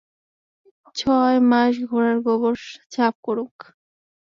ছয় 0.95 1.37
মাস 1.49 1.73
ঘোড়ার 1.89 2.17
গোবর 2.25 2.55
সাফ 2.93 3.15
করুক। 3.25 3.55